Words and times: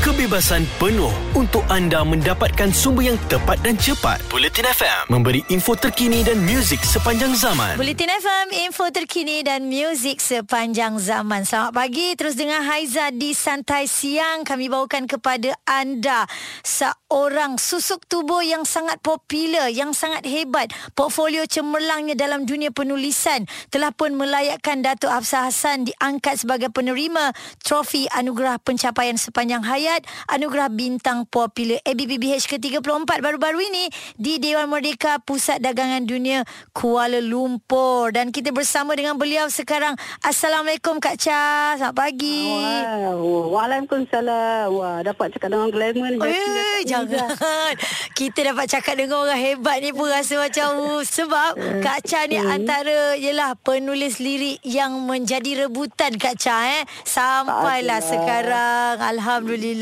kebebasan 0.00 0.64
penuh 0.80 1.12
untuk 1.36 1.60
anda 1.68 2.00
mendapatkan 2.00 2.72
sumber 2.72 3.12
yang 3.12 3.20
tepat 3.28 3.60
dan 3.60 3.76
cepat. 3.76 4.16
Bulletin 4.32 4.64
FM 4.64 5.12
memberi 5.12 5.44
info 5.52 5.76
terkini 5.76 6.24
dan 6.24 6.40
muzik 6.40 6.80
sepanjang 6.80 7.36
zaman. 7.36 7.76
Bulletin 7.76 8.08
FM, 8.08 8.46
info 8.64 8.88
terkini 8.88 9.44
dan 9.44 9.68
muzik 9.68 10.16
sepanjang 10.24 10.96
zaman. 10.96 11.44
Selamat 11.44 11.76
pagi, 11.76 12.16
terus 12.16 12.32
dengan 12.32 12.64
Haiza 12.64 13.12
di 13.12 13.36
Santai 13.36 13.84
Siang. 13.84 14.48
Kami 14.48 14.72
bawakan 14.72 15.04
kepada 15.04 15.52
anda 15.68 16.24
seorang 16.64 17.60
susuk 17.60 18.08
tubuh 18.08 18.40
yang 18.40 18.64
sangat 18.64 19.04
popular, 19.04 19.68
yang 19.68 19.92
sangat 19.92 20.24
hebat. 20.24 20.72
Portfolio 20.96 21.44
cemerlangnya 21.44 22.16
dalam 22.16 22.48
dunia 22.48 22.72
penulisan 22.72 23.44
telah 23.68 23.92
pun 23.92 24.16
melayakkan 24.16 24.80
Datuk 24.80 25.12
Hafsah 25.12 25.52
Hassan 25.52 25.92
diangkat 25.92 26.40
sebagai 26.40 26.72
penerima 26.72 27.36
trofi 27.60 28.08
anugerah 28.08 28.56
pencapaian 28.64 29.20
sepanjang 29.20 29.60
hayat 29.60 29.89
Anugerah 30.30 30.70
Bintang 30.70 31.26
Popular 31.26 31.82
ABBBH 31.82 32.46
ke-34 32.46 33.10
baru-baru 33.18 33.58
ini 33.58 33.90
di 34.14 34.38
Dewan 34.38 34.70
Merdeka 34.70 35.18
Pusat 35.18 35.58
Dagangan 35.58 36.06
Dunia 36.06 36.46
Kuala 36.70 37.18
Lumpur 37.18 38.14
dan 38.14 38.30
kita 38.30 38.54
bersama 38.54 38.94
dengan 38.94 39.18
beliau 39.18 39.50
sekarang 39.50 39.98
Assalamualaikum 40.22 41.02
Kak 41.02 41.18
Cha 41.18 41.74
selamat 41.74 41.96
pagi 41.96 42.42
Wow. 42.46 43.50
Waalaikumsalam. 43.50 44.70
Wah, 44.70 45.00
dapat 45.00 45.32
cakap 45.32 45.48
dengan 45.50 45.68
glamour 45.72 46.12
ni. 46.12 46.20
Eh, 46.28 46.80
jangan. 46.84 47.32
Kita 48.18 48.52
dapat 48.52 48.66
cakap 48.68 48.94
dengan 48.94 49.24
orang 49.24 49.40
hebat 49.40 49.80
ni 49.80 49.90
pun 49.90 50.06
rasa 50.06 50.36
macam 50.36 50.68
uh, 50.76 51.02
sebab 51.02 51.56
Kak 51.80 52.04
Cha 52.04 52.28
ni 52.28 52.36
antara 52.36 53.16
yalah 53.16 53.56
penulis 53.56 54.20
lirik 54.20 54.60
yang 54.60 54.92
menjadi 55.08 55.66
rebutan 55.66 56.14
Kak 56.20 56.36
Cha 56.36 56.80
eh 56.80 56.84
sampailah 57.02 57.98
Alhamdulillah. 57.98 58.02
sekarang 58.04 58.94
alhamdulillah. 59.00 59.78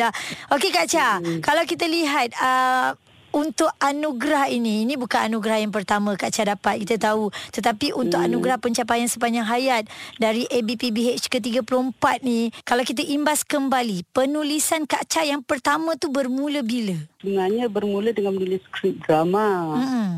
Okey 0.49 0.71
Kak 0.71 0.87
Cha, 0.87 1.09
kalau 1.43 1.63
kita 1.63 1.85
lihat 1.85 2.31
uh, 2.39 2.95
untuk 3.29 3.69
anugerah 3.77 4.49
ini 4.49 4.89
Ini 4.89 4.97
bukan 4.97 5.29
anugerah 5.29 5.61
yang 5.61 5.69
pertama 5.69 6.17
Kak 6.17 6.33
Cha 6.33 6.49
dapat 6.49 6.81
Kita 6.81 7.13
tahu 7.13 7.29
Tetapi 7.53 7.93
untuk 7.93 8.17
Hmm. 8.17 8.25
anugerah 8.25 8.57
pencapaian 8.57 9.05
sepanjang 9.05 9.45
hayat 9.45 9.85
Dari 10.17 10.49
ABPBH 10.49 11.29
ke-34 11.29 12.25
ni 12.25 12.49
Kalau 12.65 12.81
kita 12.81 13.05
imbas 13.05 13.45
kembali 13.45 14.09
Penulisan 14.11 14.89
Kak 14.89 15.13
Cha 15.13 15.29
yang 15.29 15.45
pertama 15.45 15.93
tu 15.95 16.09
bermula 16.09 16.65
bila? 16.65 16.97
Sebenarnya 17.21 17.69
bermula 17.69 18.17
dengan 18.17 18.33
menulis 18.33 18.65
skrip 18.65 18.97
drama. 19.05 19.77
Hmm. 19.77 20.13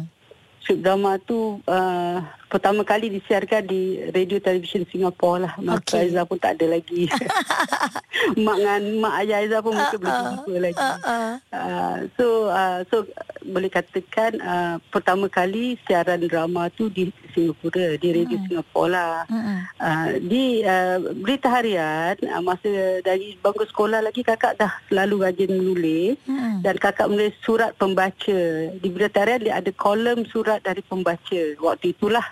Skrip 0.62 0.78
drama 0.78 1.18
tu 1.18 1.58
uh, 1.66 2.18
pertama 2.50 2.82
kali 2.82 3.14
disiarkan 3.14 3.62
di 3.70 4.10
radio 4.10 4.42
televisyen 4.42 4.82
Singapura 4.90 5.46
lah. 5.46 5.52
Okey. 5.56 5.78
okay. 5.78 5.98
Aizah 6.10 6.26
pun 6.26 6.36
tak 6.42 6.58
ada 6.58 6.66
lagi. 6.74 7.06
mak 8.44 8.56
dengan 8.58 8.82
mak 8.98 9.14
ayah 9.22 9.38
Aizah 9.46 9.60
pun 9.62 9.78
mungkin 9.78 9.98
belum 10.02 10.18
jumpa 10.26 10.54
lagi. 10.58 10.82
uh, 10.82 10.98
uh. 11.06 11.32
Uh, 11.54 11.96
so 12.18 12.26
uh, 12.50 12.78
so 12.90 13.06
boleh 13.46 13.70
katakan 13.70 14.42
uh, 14.42 14.74
pertama 14.90 15.30
kali 15.30 15.78
siaran 15.86 16.26
drama 16.26 16.66
tu 16.74 16.90
di 16.90 17.14
Singapura 17.30 17.94
di 17.94 18.08
radio 18.10 18.36
hmm. 18.36 18.46
Singapura 18.50 18.90
lah. 18.90 19.24
Mm-mm. 19.30 19.58
Uh, 19.78 20.10
di 20.18 20.66
uh, 20.66 20.98
berita 21.22 21.46
harian 21.46 22.18
uh, 22.26 22.42
masa 22.42 22.98
dari 23.06 23.38
bangku 23.38 23.62
sekolah 23.70 24.02
lagi 24.02 24.26
kakak 24.26 24.58
dah 24.58 24.74
selalu 24.90 25.30
rajin 25.30 25.54
menulis 25.54 26.18
Mm-mm. 26.26 26.66
dan 26.66 26.74
kakak 26.82 27.06
menulis 27.06 27.38
surat 27.46 27.70
pembaca 27.78 28.40
di 28.74 28.88
berita 28.90 29.22
harian 29.22 29.46
dia 29.46 29.54
ada 29.62 29.70
kolom 29.70 30.26
surat 30.26 30.58
dari 30.66 30.82
pembaca 30.82 31.40
waktu 31.62 31.94
itulah 31.94 32.26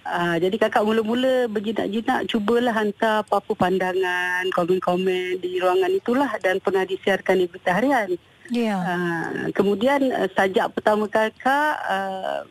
Uh, 0.00 0.36
jadi 0.40 0.56
kakak 0.56 0.82
mula-mula 0.82 1.46
berjinak-jinak 1.46 2.26
cubalah 2.26 2.72
hantar 2.72 3.22
apa-apa 3.22 3.52
pandangan 3.52 4.48
komen-komen 4.50 5.38
di 5.38 5.60
ruangan 5.60 5.92
itulah 5.92 6.30
dan 6.40 6.58
pernah 6.58 6.88
disiarkan 6.88 7.36
di 7.36 7.46
berita 7.46 7.76
harian 7.76 8.16
Ya. 8.50 8.76
Uh, 8.82 9.46
kemudian 9.54 10.10
uh, 10.10 10.26
sajak 10.34 10.74
pertama 10.74 11.06
kakak 11.06 11.74
uh, 11.86 12.42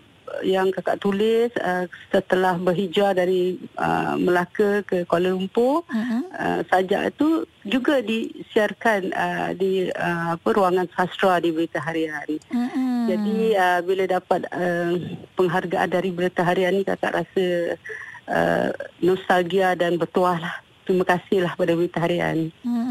yang 0.46 0.72
kakak 0.72 1.02
tulis 1.02 1.52
uh, 1.60 1.90
setelah 2.14 2.56
berhijrah 2.56 3.12
dari 3.12 3.60
uh, 3.76 4.16
Melaka 4.16 4.86
ke 4.88 5.04
Kuala 5.04 5.36
Lumpur 5.36 5.84
Mm-mm. 5.92 6.24
uh, 6.32 6.62
sajak 6.72 7.12
itu 7.12 7.44
juga 7.68 8.00
disiarkan 8.00 9.12
uh, 9.12 9.50
di 9.58 9.92
uh, 9.92 10.40
apa 10.40 10.50
ruangan 10.56 10.88
sastra 10.96 11.44
di 11.44 11.52
Berita 11.52 11.84
Harian. 11.84 12.40
Mm-mm. 12.48 12.99
Jadi 13.10 13.38
uh, 13.58 13.80
bila 13.82 14.04
dapat 14.06 14.42
uh, 14.54 14.94
penghargaan 15.34 15.90
dari 15.90 16.10
Berita 16.14 16.46
Harian 16.46 16.78
ni 16.78 16.86
kakak 16.86 17.26
rasa 17.26 17.46
uh, 18.30 18.70
nostalgia 19.02 19.74
dan 19.74 19.98
bertuah 19.98 20.38
lah. 20.38 20.56
Terima 20.86 21.06
kasihlah 21.06 21.54
pada 21.54 21.74
Berita 21.78 22.02
Harian. 22.02 22.50
Hmm, 22.66 22.86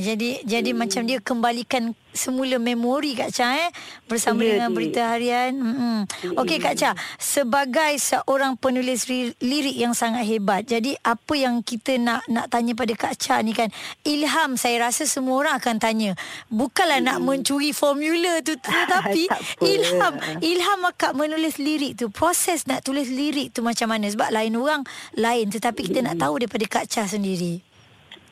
jadi 0.00 0.42
jadi 0.42 0.70
hmm. 0.72 0.78
macam 0.80 1.02
dia 1.04 1.18
kembalikan 1.20 1.92
semula 2.10 2.58
memori 2.58 3.14
Kak 3.14 3.30
Cha 3.30 3.54
eh 3.54 3.70
bersama 4.10 4.42
Ya, 4.42 4.58
dengan 4.58 4.74
dia. 4.74 4.76
berita 4.76 5.00
harian. 5.06 5.52
Hmm. 5.54 6.00
Okey 6.34 6.58
Kak 6.58 6.74
Cha, 6.74 6.90
sebagai 7.22 7.94
seorang 8.02 8.58
penulis 8.58 9.06
ri- 9.06 9.36
lirik 9.38 9.78
yang 9.78 9.94
sangat 9.94 10.26
hebat. 10.26 10.66
Jadi 10.66 10.98
apa 11.00 11.34
yang 11.38 11.62
kita 11.62 11.94
nak 12.02 12.26
nak 12.26 12.50
tanya 12.50 12.74
pada 12.74 12.90
Kak 12.98 13.14
Cha 13.14 13.38
ni 13.40 13.54
kan, 13.54 13.70
ilham 14.02 14.58
saya 14.58 14.90
rasa 14.90 15.06
semua 15.06 15.38
orang 15.38 15.54
akan 15.62 15.76
tanya. 15.78 16.10
Bukanlah 16.50 16.98
nak 16.98 17.22
mencuri 17.22 17.70
formula 17.70 18.42
tu 18.42 18.58
tetapi 18.58 19.30
ilham 19.74 20.14
ilham 20.42 20.80
akak 20.90 21.14
menulis 21.14 21.62
lirik 21.62 21.94
tu, 21.94 22.10
proses 22.10 22.66
nak 22.66 22.82
tulis 22.82 23.06
lirik 23.06 23.54
tu 23.54 23.62
macam 23.62 23.86
mana? 23.86 24.10
Sebab 24.10 24.34
lain 24.34 24.58
orang 24.58 24.82
lain 25.14 25.46
tetapi 25.46 25.86
kita 25.86 26.02
nak 26.02 26.18
tahu 26.18 26.42
daripada 26.42 26.66
Kak 26.66 26.90
Cha 26.90 27.06
sendiri. 27.06 27.62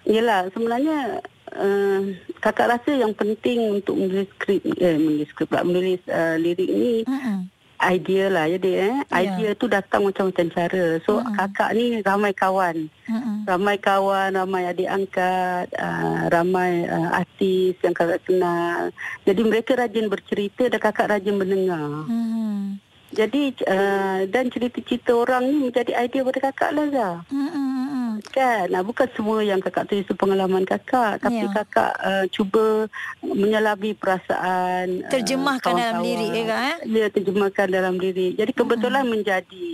Yelah 0.02 0.48
sebenarnya 0.50 1.20
uh, 1.50 2.00
kakak 2.38 2.70
rasa 2.70 2.90
yang 2.92 3.12
penting 3.12 3.58
untuk 3.72 3.94
menulis 3.94 4.28
skrip 4.34 4.60
eh 4.76 4.96
menulis 4.96 5.28
skrip 5.28 5.48
pula 5.48 5.62
menulis 5.62 6.00
uh, 6.06 6.36
lirik 6.36 6.68
ni 6.68 7.02
Hmm. 7.04 7.46
idea 7.78 8.26
lah 8.26 8.50
jadi 8.50 8.70
eh 8.74 8.96
Ya. 9.06 9.22
idea 9.22 9.50
tu 9.54 9.66
datang 9.66 10.02
macam-macam 10.02 10.46
cara 10.50 10.98
so 11.00 11.22
Mm-mm. 11.22 11.30
kakak 11.32 11.70
ni 11.72 12.02
ramai 12.02 12.32
kawan 12.32 12.90
Hmm. 13.06 13.46
ramai 13.46 13.78
kawan 13.78 14.34
ramai 14.34 14.66
adik 14.66 14.84
angkat 14.86 15.70
uh, 15.74 16.26
ramai 16.28 16.84
uh, 16.84 17.16
artis 17.16 17.78
yang 17.80 17.94
kakak 17.94 18.20
kenal 18.22 18.90
jadi 19.22 19.40
mereka 19.40 19.72
rajin 19.74 20.06
bercerita 20.06 20.66
dan 20.66 20.78
kakak 20.78 21.08
rajin 21.08 21.38
mendengar 21.38 22.04
Hmm. 22.04 22.82
Jadi 23.08 23.42
uh, 23.64 24.20
dan 24.28 24.52
cerita-cerita 24.52 25.16
orang 25.16 25.48
ni 25.48 25.72
menjadi 25.72 25.96
idea 25.96 26.20
pada 26.26 26.40
kakak 26.52 26.70
lah 26.76 26.86
Zah. 26.92 27.16
Hmm. 27.32 28.20
Kan, 28.34 28.68
nah, 28.74 28.82
bukan 28.82 29.08
semua 29.14 29.40
yang 29.46 29.62
kakak 29.62 29.88
tulis 29.88 30.04
itu 30.04 30.14
pengalaman 30.18 30.66
kakak, 30.66 31.22
tapi 31.22 31.46
Ya. 31.46 31.54
kakak 31.54 31.92
uh, 32.02 32.24
cuba 32.28 32.90
menyelami 33.22 33.94
perasaan. 33.94 35.06
uh, 35.06 35.10
Terjemahkan 35.10 35.72
dalam 35.72 36.02
kawan-kawan. 36.02 36.04
lirik, 36.04 36.30
ya, 36.34 36.42
Kak, 36.44 36.60
eh? 36.60 36.76
Ya, 36.90 37.06
terjemahkan 37.08 37.66
dalam 37.70 37.94
lirik. 37.96 38.32
Jadi 38.36 38.52
kebetulan 38.52 39.04
hmm. 39.06 39.12
menjadi. 39.14 39.70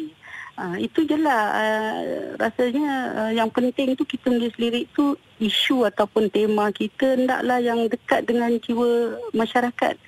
Uh, 0.55 0.78
itu 0.78 1.03
je 1.03 1.19
lah 1.19 1.50
uh, 1.50 1.99
rasanya 2.39 2.87
uh, 3.19 3.33
yang 3.34 3.50
penting 3.50 3.99
tu 3.99 4.06
kita 4.06 4.31
menulis 4.31 4.55
lirik 4.55 4.87
tu 4.94 5.19
isu 5.43 5.83
ataupun 5.83 6.31
tema 6.31 6.71
kita 6.71 7.19
hendaklah 7.19 7.59
yang 7.59 7.91
dekat 7.91 8.23
dengan 8.23 8.55
jiwa 8.62 9.19
masyarakat. 9.34 9.99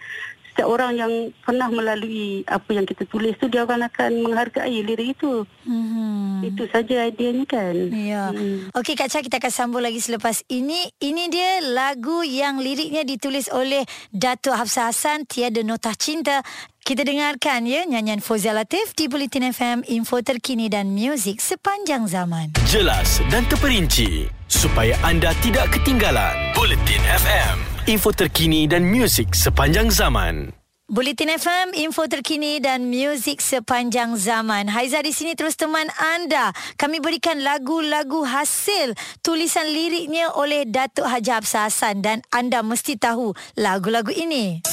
Setiap 0.56 0.72
orang 0.72 0.96
yang 0.96 1.12
pernah 1.44 1.68
melalui 1.68 2.40
apa 2.48 2.72
yang 2.72 2.88
kita 2.88 3.04
tulis 3.04 3.36
tu 3.36 3.44
dia 3.52 3.68
akan 3.68 3.92
akan 3.92 4.24
menghargai 4.24 4.80
lirik 4.80 5.12
itu. 5.12 5.44
Hmm. 5.68 6.40
Itu 6.40 6.64
saja 6.72 7.04
ideanya 7.04 7.44
kan. 7.44 7.76
Ya. 7.92 8.32
Hmm. 8.32 8.72
Okey 8.72 8.96
Kak 8.96 9.12
Cha 9.12 9.20
kita 9.20 9.36
akan 9.36 9.52
sambung 9.52 9.84
lagi 9.84 10.00
selepas 10.00 10.40
ini. 10.48 10.88
Ini 10.96 11.28
dia 11.28 11.60
lagu 11.60 12.24
yang 12.24 12.56
liriknya 12.56 13.04
ditulis 13.04 13.52
oleh 13.52 13.84
Datuk 14.08 14.56
Hafsah 14.56 14.88
Hassan 14.88 15.28
Tiada 15.28 15.60
Notah 15.60 15.92
Cinta. 15.92 16.40
Kita 16.86 17.04
dengarkan 17.04 17.68
ya 17.68 17.84
nyanyian 17.84 18.24
Fozia 18.24 18.56
Latif 18.56 18.96
di 18.96 19.12
Bulletin 19.12 19.52
FM 19.52 19.84
info 19.92 20.24
terkini 20.24 20.72
dan 20.72 20.94
muzik 20.96 21.42
sepanjang 21.42 22.08
zaman. 22.08 22.56
Jelas 22.64 23.20
dan 23.28 23.44
terperinci 23.50 24.30
supaya 24.48 24.94
anda 25.02 25.34
tidak 25.42 25.68
ketinggalan. 25.74 26.32
Bulletin 26.54 27.02
FM, 27.02 27.56
info 27.86 28.10
terkini 28.10 28.66
dan 28.66 28.82
muzik 28.82 29.30
sepanjang 29.30 29.94
zaman. 29.94 30.50
Bulletin 30.90 31.30
FM, 31.38 31.70
info 31.78 32.10
terkini 32.10 32.58
dan 32.58 32.90
muzik 32.90 33.38
sepanjang 33.38 34.18
zaman. 34.18 34.66
Haiza 34.66 34.98
di 35.06 35.14
sini 35.14 35.38
terus 35.38 35.54
teman 35.54 35.86
anda. 35.94 36.50
Kami 36.74 36.98
berikan 36.98 37.38
lagu-lagu 37.46 38.26
hasil 38.26 38.98
tulisan 39.22 39.70
liriknya 39.70 40.34
oleh 40.34 40.66
Datuk 40.66 41.06
Haji 41.06 41.30
Hafsah 41.30 41.70
Hassan 41.70 42.02
dan 42.02 42.26
anda 42.34 42.66
mesti 42.66 42.98
tahu 42.98 43.38
lagu-lagu 43.54 44.10
ini. 44.10 44.66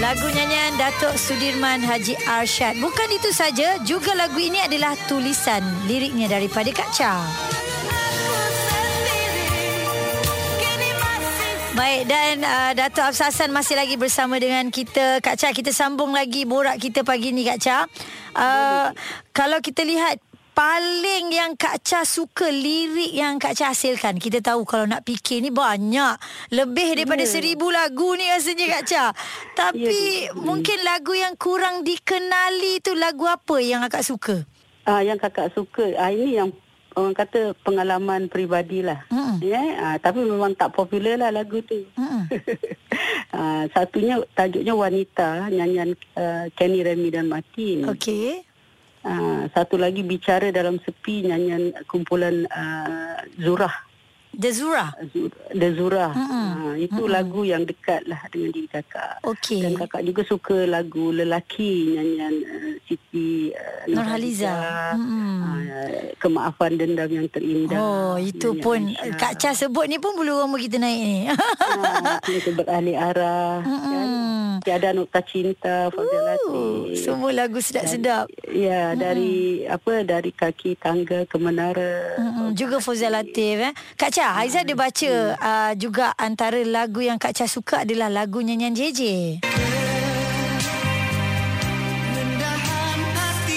Lagu 0.00 0.26
nyanyian 0.32 0.80
Datuk 0.80 1.12
Sudirman 1.20 1.84
Haji 1.84 2.16
Arsyad. 2.24 2.80
Bukan 2.80 3.08
itu 3.12 3.36
saja, 3.36 3.76
juga 3.84 4.16
lagu 4.16 4.40
ini 4.40 4.64
adalah 4.64 4.96
tulisan 5.12 5.60
liriknya 5.84 6.32
daripada 6.32 6.72
Kak 6.72 6.88
Cha. 6.96 7.20
Baik 11.72 12.04
dan 12.04 12.44
uh, 12.44 12.72
Datuk 12.76 13.00
Hafsah 13.00 13.32
Hassan 13.32 13.48
masih 13.48 13.80
lagi 13.80 13.96
bersama 13.96 14.36
dengan 14.36 14.68
kita 14.68 15.24
Kak 15.24 15.40
Cha 15.40 15.56
kita 15.56 15.72
sambung 15.72 16.12
lagi 16.12 16.44
borak 16.44 16.76
kita 16.76 17.00
pagi 17.00 17.32
ni 17.32 17.48
Kak 17.48 17.58
Cha. 17.58 17.88
Uh, 18.36 18.92
kalau 19.32 19.56
kita 19.64 19.80
lihat 19.80 20.20
paling 20.52 21.32
yang 21.32 21.56
Kak 21.56 21.80
Cha 21.80 22.04
suka 22.04 22.52
lirik 22.52 23.16
yang 23.16 23.40
Kak 23.40 23.56
Cha 23.56 23.72
hasilkan? 23.72 24.20
Kita 24.20 24.44
tahu 24.44 24.68
kalau 24.68 24.84
nak 24.84 25.08
fikir 25.08 25.40
ni 25.40 25.48
banyak. 25.48 26.20
Lebih 26.52 26.92
daripada 26.92 27.24
Ya. 27.24 27.32
seribu 27.32 27.72
lagu 27.72 28.20
ni 28.20 28.28
rasanya 28.28 28.66
Kak 28.68 28.84
Cha. 28.84 29.04
Tapi 29.56 30.28
Ya. 30.28 30.36
mungkin 30.36 30.76
lagu 30.84 31.16
yang 31.16 31.40
kurang 31.40 31.88
dikenali 31.88 32.84
tu 32.84 32.92
lagu 32.92 33.24
apa 33.24 33.56
yang 33.64 33.80
akak 33.80 34.04
suka? 34.04 34.44
Ah 34.84 35.00
yang 35.00 35.16
kakak 35.16 35.48
suka 35.56 35.88
ah 35.96 36.12
ini 36.12 36.36
yang 36.36 36.52
orang 36.92 37.16
kata 37.16 37.56
pengalaman 37.64 38.28
peribadi 38.28 38.84
lah. 38.84 39.08
Mm-mm. 39.38 39.48
Ya, 39.48 39.62
ah, 39.80 39.96
tapi 39.96 40.24
memang 40.24 40.52
tak 40.52 40.76
popular 40.76 41.16
lah 41.16 41.30
lagu 41.32 41.64
tu. 41.64 41.88
Mm-mm. 41.96 42.28
ah, 43.38 43.64
satunya 43.72 44.20
tajuknya 44.36 44.74
wanita 44.76 45.48
nyanyian 45.48 45.96
uh, 46.16 46.46
Kenny 46.52 46.84
Remy 46.84 47.08
dan 47.08 47.32
Martin. 47.32 47.88
Okey. 47.88 48.44
Ah, 49.02 49.48
satu 49.50 49.80
lagi 49.80 50.04
bicara 50.04 50.52
dalam 50.52 50.78
sepi 50.82 51.26
nyanyian 51.26 51.72
kumpulan 51.88 52.44
uh, 52.52 53.18
Zurah. 53.40 53.91
The 54.32 54.50
Zura. 54.50 54.96
The 55.52 55.68
Zurah. 55.76 56.12
Mm-mm. 56.16 56.48
Ah, 56.72 56.74
itu 56.80 57.04
lagu 57.04 57.44
yang 57.44 57.68
dekat 57.68 58.08
lah 58.08 58.16
dengan 58.32 58.48
diri 58.48 58.64
kakak. 58.64 59.20
Okey. 59.28 59.60
Dan 59.60 59.76
kakak 59.76 60.02
juga 60.08 60.24
suka 60.24 60.64
lagu 60.64 61.12
lelaki 61.12 61.92
nyanyian 61.94 62.34
uh, 62.40 62.72
Siti 62.88 63.52
uh, 63.52 63.84
Nurhaliza. 63.92 64.56
Mm-mm. 64.96 65.36
Uh, 65.68 66.16
kemaafan 66.16 66.80
dendam 66.80 67.12
yang 67.12 67.28
terindah. 67.28 67.76
Oh, 67.76 68.16
itu 68.16 68.56
Nyanyian 68.56 68.64
pun 68.64 68.80
Aisyah. 68.96 69.18
Kak 69.20 69.32
Cha 69.36 69.52
sebut 69.52 69.84
ni 69.84 70.00
pun 70.00 70.16
bulu 70.16 70.40
rambut 70.40 70.64
kita 70.64 70.80
naik 70.80 71.00
ni. 71.04 71.18
Ah, 71.28 72.16
Cinta 72.24 72.50
beralih 72.56 72.96
arah. 72.96 73.60
kan? 73.60 74.08
Tiada 74.62 74.92
nukta 74.92 75.18
cinta 75.20 75.90
Fazia 75.90 76.14
Uh, 76.14 76.24
Latif. 76.24 77.02
semua 77.02 77.30
lagu 77.30 77.58
sedap-sedap. 77.58 78.30
Ya, 78.46 78.94
dari 78.94 79.32
apa 79.66 80.02
dari 80.02 80.30
kaki 80.30 80.76
tangga 80.76 81.24
ke 81.24 81.36
menara. 81.36 82.14
Mm-mm, 82.14 82.54
juga 82.54 82.78
Fauzal 82.78 83.10
Latif 83.10 83.58
eh. 83.58 83.72
Kak 83.94 84.10
Cha, 84.10 84.38
Haiza 84.38 84.62
ada 84.62 84.74
baca 84.74 85.10
uh, 85.34 85.72
juga 85.74 86.14
antara 86.14 86.62
lagu 86.62 87.00
yang 87.00 87.16
Kak 87.16 87.34
Cha 87.34 87.46
suka 87.46 87.82
adalah 87.82 88.06
lagu 88.06 88.38
nyanyian 88.38 88.70
JJ. 88.70 89.00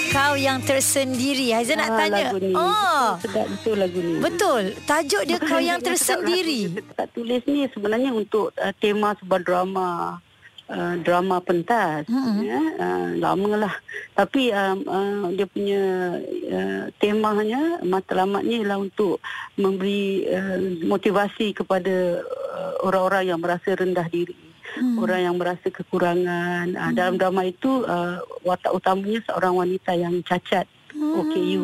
Kau 0.08 0.32
yang 0.34 0.58
tersendiri. 0.58 1.52
Haiza 1.52 1.76
nak 1.76 1.92
Ah, 1.92 1.96
tanya. 1.98 2.24
Lagu 2.32 2.38
ni. 2.40 2.50
Oh. 2.50 3.10
Sedap 3.20 3.46
betul 3.46 3.74
lagu 3.76 3.98
ni. 4.00 4.12
Betul. 4.16 4.62
Tajuk 4.82 5.22
dia 5.22 5.36
kau 5.36 5.60
yang 5.60 5.76
tersendiri. 5.78 6.72
Tak 6.90 7.12
tulis 7.12 7.44
ni 7.44 7.68
sebenarnya 7.68 8.10
untuk 8.10 8.48
uh, 8.54 8.72
tema 8.74 9.12
sebuah 9.14 9.38
drama 9.38 10.16
uh, 10.70 10.94
drama 11.02 11.42
pentas 11.42 12.06
Mm-mm. 12.10 12.42
ya. 12.46 12.60
Uh, 12.78 13.08
lama 13.18 13.68
lah 13.68 13.74
tapi 14.16 14.50
um, 14.50 14.78
uh, 14.86 15.26
dia 15.34 15.46
punya 15.46 15.82
uh, 16.52 16.84
temanya 16.98 17.80
matlamatnya 17.84 18.62
ialah 18.62 18.78
untuk 18.80 19.20
memberi 19.58 20.26
uh, 20.30 20.58
motivasi 20.84 21.52
kepada 21.56 22.20
uh, 22.24 22.72
orang-orang 22.86 23.34
yang 23.34 23.40
merasa 23.40 23.74
rendah 23.76 24.06
diri 24.08 24.46
Hmm. 24.76 25.00
orang 25.00 25.24
yang 25.24 25.36
merasa 25.40 25.72
kekurangan. 25.72 26.76
Uh, 26.76 26.92
dalam 26.92 27.16
drama 27.16 27.48
itu 27.48 27.80
uh, 27.88 28.20
watak 28.44 28.76
utamanya 28.76 29.24
seorang 29.24 29.56
wanita 29.56 29.96
yang 29.96 30.20
cacat. 30.20 30.68
OKU 30.96 31.60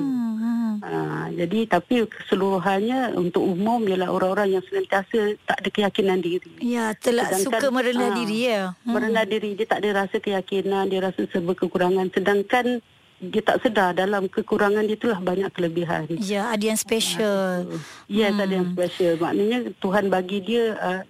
Hmm. 0.83 0.91
Uh, 0.91 1.27
jadi 1.39 1.71
tapi 1.71 2.11
keseluruhannya 2.11 3.15
untuk 3.15 3.47
umum 3.47 3.87
ialah 3.87 4.11
orang-orang 4.11 4.59
yang 4.59 4.65
senantiasa 4.67 5.39
tak 5.47 5.57
ada 5.63 5.69
keyakinan 5.71 6.19
diri. 6.19 6.51
Ya, 6.59 6.91
telah 6.99 7.31
Sedangkan, 7.31 7.47
suka 7.47 7.67
merendah 7.71 8.11
ah, 8.11 8.17
diri 8.19 8.39
ya. 8.51 8.63
Hmm. 8.83 8.99
Merendah 8.99 9.25
diri 9.25 9.55
dia 9.55 9.67
tak 9.71 9.87
ada 9.87 10.05
rasa 10.05 10.19
keyakinan, 10.19 10.91
dia 10.91 11.01
rasa 11.07 11.23
serba 11.31 11.55
kekurangan 11.55 12.11
sedangkan 12.11 12.83
dia 13.23 13.39
tak 13.39 13.63
sedar 13.63 13.95
dalam 13.95 14.27
kekurangan 14.27 14.83
dia 14.83 14.99
itulah 14.99 15.23
banyak 15.23 15.47
kelebihan. 15.55 16.11
Ya, 16.19 16.51
ada 16.51 16.75
yang 16.75 16.75
special. 16.75 17.71
Yes, 18.11 18.35
ada 18.35 18.51
yang 18.51 18.75
special. 18.75 19.15
Maknanya 19.23 19.71
Tuhan 19.79 20.11
bagi 20.11 20.43
dia 20.43 20.75
uh, 20.75 21.01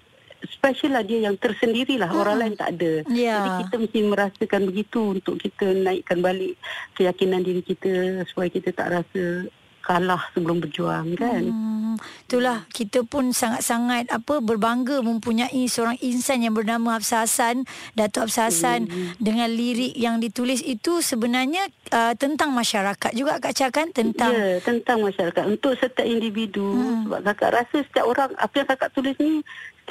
special 0.53 0.93
lah 0.99 1.05
dia 1.07 1.25
yang 1.25 1.41
tersendiri 1.41 1.97
lah. 1.97 2.13
Orang 2.13 2.45
lain 2.45 2.55
tak 2.59 2.77
ada. 2.77 3.01
Ya. 3.09 3.41
Jadi 3.41 3.51
kita 3.65 3.75
mesti 3.81 3.99
merasakan 4.05 4.63
begitu 4.69 5.01
untuk 5.17 5.41
kita 5.41 5.73
naikkan 5.73 6.21
balik 6.21 6.59
keyakinan 6.99 7.41
diri 7.41 7.63
kita 7.65 8.27
supaya 8.29 8.53
kita 8.53 8.77
tak 8.77 8.93
rasa 8.93 9.49
kalah 9.83 10.31
sebelum 10.33 10.63
berjuang 10.63 11.19
kan. 11.19 11.43
Hmm, 11.43 11.95
itulah 12.25 12.65
kita 12.71 13.03
pun 13.03 13.35
sangat-sangat 13.35 14.09
apa 14.09 14.39
berbangga 14.39 15.03
mempunyai 15.03 15.67
seorang 15.67 15.99
insan 16.01 16.41
yang 16.41 16.55
bernama 16.55 16.97
Hafsah 16.97 17.27
Hassan, 17.27 17.67
Datuk 17.93 18.31
Hafsah 18.31 18.49
Hassan 18.49 18.81
Hmm. 18.87 19.13
dengan 19.19 19.51
lirik 19.51 19.93
yang 19.95 20.19
ditulis 20.19 20.63
itu 20.63 21.03
sebenarnya 21.03 21.67
uh, 21.91 22.15
tentang 22.15 22.55
masyarakat 22.55 23.13
juga 23.13 23.43
Kak 23.43 23.53
Cha 23.53 23.69
kan 23.69 23.91
tentang 23.91 24.33
Ya, 24.33 24.63
tentang 24.63 25.03
masyarakat. 25.03 25.43
Untuk 25.45 25.75
setiap 25.77 26.07
individu. 26.07 26.65
Hmm. 26.65 27.05
Sebab 27.11 27.21
kakak 27.27 27.51
rasa 27.53 27.77
setiap 27.83 28.07
orang, 28.07 28.31
apa 28.39 28.55
yang 28.55 28.69
kakak 28.71 28.91
tulis 28.95 29.17
ni, 29.19 29.43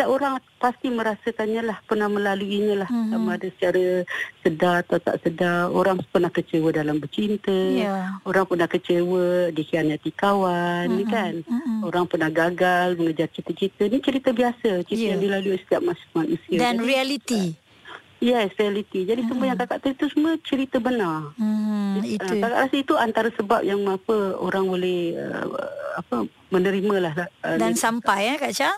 setiap 0.01 0.18
orang 0.18 0.33
pasti 0.57 0.89
merasakannya 0.89 1.62
lah, 1.62 1.77
pernah 1.86 2.09
melaluinya 2.09 2.74
lah. 2.74 2.89
Hmm. 2.89 3.13
Sama 3.13 3.38
ada 3.38 3.48
secara 3.53 4.01
sedar 4.42 4.81
atau 4.81 4.98
tak 4.98 5.21
sedar. 5.21 5.69
Orang 5.69 6.01
pernah 6.09 6.33
kecewa 6.33 6.74
dalam 6.74 6.98
bercinta. 6.98 7.53
Ya. 7.69 8.18
Orang 8.25 8.50
pernah 8.50 8.65
kecewa 8.65 9.53
dikhianati 9.53 10.09
kawan, 10.12 10.89
Hmm, 10.89 10.98
hmm. 11.00 11.12
kan. 11.13 11.33
hmm, 11.45 11.62
hmm. 11.62 11.80
Orang 11.86 12.09
pernah 12.09 12.33
gagal 12.33 12.98
mengejar 12.98 13.30
cita-cita. 13.30 13.86
Ni 13.86 14.01
cerita 14.01 14.33
biasa. 14.33 14.81
Cerita 14.83 15.06
Ya. 15.06 15.13
yang 15.13 15.21
dilalui 15.21 15.62
setiap 15.62 15.86
manusia. 16.12 16.57
dan 16.57 16.75
Jadi, 16.75 16.86
reality. 16.88 17.44
Yes, 18.18 18.54
reality. 18.54 19.06
Jadi 19.06 19.21
semua 19.25 19.50
yang 19.50 19.57
kakak 19.57 19.81
tulis 19.81 19.97
itu 19.97 20.07
semua 20.13 20.33
cerita 20.42 20.77
benar. 20.77 21.30
Hmm, 21.38 22.01
Ah, 22.01 22.06
itu. 22.06 22.21
Kakak 22.21 22.50
rasa 22.51 22.75
itu 22.75 22.94
antara 22.95 23.30
sebab 23.30 23.62
yang 23.62 23.86
apa 23.86 24.13
orang 24.38 24.65
boleh 24.65 25.13
uh, 25.13 25.45
apa 25.94 26.25
menerima 26.50 26.95
lah. 27.01 27.13
Uh, 27.42 27.57
Dan 27.57 27.74
sampai 27.74 28.30
ya 28.30 28.36
Kak 28.38 28.54
Cha. 28.54 28.74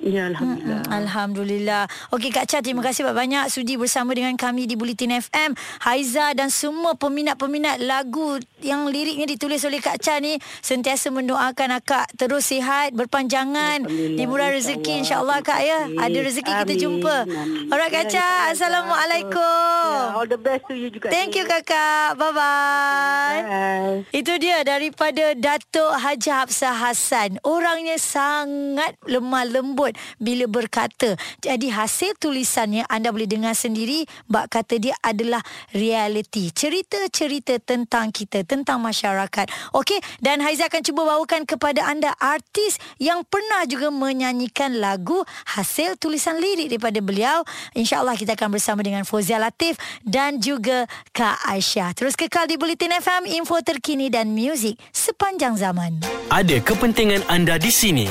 Ya 0.00 0.32
alhamdulillah. 0.32 0.82
Alhamdulillah. 0.90 1.82
Okey 2.10 2.30
Kak 2.32 2.48
Cha, 2.48 2.58
terima 2.64 2.80
kasih 2.80 3.06
banyak 3.06 3.48
sudi 3.52 3.76
bersama 3.76 4.16
dengan 4.16 4.34
kami 4.34 4.64
di 4.66 4.74
Bulletin 4.74 5.20
FM. 5.20 5.54
Haiza 5.84 6.32
dan 6.34 6.48
semua 6.48 6.96
peminat-peminat 6.96 7.80
lagu 7.84 8.40
yang 8.60 8.88
liriknya 8.88 9.28
ditulis 9.28 9.62
oleh 9.64 9.78
Kak 9.78 10.00
Cha 10.00 10.18
ni 10.18 10.36
sentiasa 10.60 11.12
mendoakan 11.12 11.80
akak 11.80 12.10
terus 12.16 12.48
sihat, 12.50 12.92
berpanjangan, 12.96 13.86
dimurah 14.16 14.50
rezeki 14.50 15.04
insya-Allah 15.06 15.40
Kak 15.44 15.60
ya. 15.62 15.80
Ada 16.00 16.18
rezeki 16.20 16.52
kita 16.64 16.74
Amin. 16.74 16.80
jumpa. 16.80 17.16
Amin. 17.28 17.68
Alright 17.70 17.92
Kak 17.92 18.04
Ya, 18.08 18.12
Cha. 18.16 18.28
Assalamualaikum. 18.56 19.84
Ya, 19.92 20.16
all 20.16 20.28
the 20.28 20.40
best 20.40 20.64
to 20.66 20.74
you 20.74 20.88
juga. 20.88 21.12
Thank 21.12 21.36
you 21.36 21.44
Kakak. 21.44 22.16
Bye-bye. 22.16 23.38
Bye. 23.44 23.96
Itu 24.10 24.40
dia 24.40 24.64
daripada 24.64 25.36
Datuk 25.36 25.92
Haji 26.00 26.30
Hafsah 26.32 26.74
Hassan. 26.74 27.36
Orangnya 27.44 28.00
sangat 28.00 28.96
lemah 29.04 29.44
lembut 29.70 29.94
bila 30.18 30.50
berkata. 30.50 31.14
Jadi 31.38 31.70
hasil 31.70 32.18
tulisannya 32.18 32.82
anda 32.90 33.14
boleh 33.14 33.30
dengar 33.30 33.54
sendiri. 33.54 34.02
Bak 34.26 34.50
kata 34.50 34.82
dia 34.82 34.98
adalah 34.98 35.38
reality. 35.70 36.50
Cerita-cerita 36.50 37.62
tentang 37.62 38.10
kita, 38.10 38.42
tentang 38.42 38.82
masyarakat. 38.82 39.46
Okey, 39.70 40.02
dan 40.18 40.42
Haiza 40.42 40.66
akan 40.66 40.82
cuba 40.82 41.06
bawakan 41.06 41.46
kepada 41.46 41.86
anda 41.86 42.10
artis 42.18 42.82
yang 42.98 43.22
pernah 43.22 43.62
juga 43.70 43.94
menyanyikan 43.94 44.82
lagu 44.82 45.22
hasil 45.54 45.94
tulisan 46.02 46.42
lirik 46.42 46.74
daripada 46.74 46.98
beliau. 46.98 47.46
InsyaAllah 47.78 48.18
kita 48.18 48.34
akan 48.34 48.58
bersama 48.58 48.82
dengan 48.82 49.06
Fozia 49.06 49.38
Latif 49.38 49.78
dan 50.02 50.42
juga 50.42 50.90
Kak 51.14 51.46
Aisyah. 51.46 51.94
Terus 51.94 52.18
kekal 52.18 52.50
di 52.50 52.58
Bulletin 52.58 52.90
FM, 52.98 53.30
info 53.30 53.62
terkini 53.62 54.10
dan 54.10 54.34
muzik 54.34 54.74
sepanjang 54.90 55.54
zaman. 55.54 56.02
Ada 56.32 56.58
kepentingan 56.64 57.22
anda 57.30 57.60
di 57.60 57.70
sini 57.70 58.08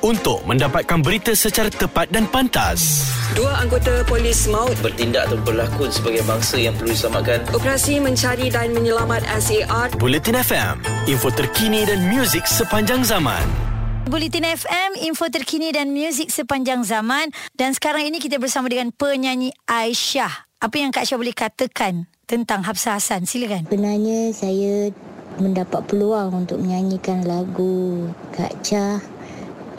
untuk 0.00 0.42
mendapatkan 0.48 0.98
berita 1.00 1.32
secara 1.36 1.68
tepat 1.68 2.08
dan 2.12 2.28
pantas. 2.28 3.08
Dua 3.36 3.62
anggota 3.62 4.02
polis 4.08 4.50
maut 4.50 4.74
bertindak 4.82 5.30
atau 5.30 5.38
berlakon 5.44 5.92
sebagai 5.92 6.26
bangsa 6.26 6.58
yang 6.58 6.74
perlu 6.74 6.90
diselamatkan. 6.92 7.40
operasi 7.54 8.02
mencari 8.02 8.50
dan 8.50 8.74
menyelamat 8.74 9.22
SAR 9.38 9.94
Bulletin 9.96 10.40
FM, 10.40 10.82
info 11.06 11.28
terkini 11.30 11.86
dan 11.86 12.10
muzik 12.10 12.44
sepanjang 12.48 13.06
zaman. 13.06 13.70
Bulletin 14.10 14.42
FM, 14.42 14.98
info 15.06 15.30
terkini 15.30 15.70
dan 15.70 15.94
muzik 15.94 16.34
sepanjang 16.34 16.82
zaman. 16.82 17.30
Dan 17.54 17.70
sekarang 17.76 18.10
ini 18.10 18.18
kita 18.18 18.42
bersama 18.42 18.66
dengan 18.66 18.90
penyanyi 18.90 19.54
Aisyah. 19.70 20.50
Apa 20.58 20.76
yang 20.82 20.90
Kak 20.90 21.06
Aisyah 21.06 21.18
boleh 21.20 21.36
katakan 21.36 22.10
tentang 22.26 22.66
Hafsah 22.66 22.98
Hassan? 22.98 23.30
Silakan. 23.30 23.70
Sebenarnya 23.70 24.34
saya 24.34 24.90
mendapat 25.38 25.86
peluang 25.86 26.42
untuk 26.42 26.58
menyanyikan 26.58 27.22
lagu 27.22 28.10
Kak 28.34 28.66
Cha, 28.66 28.98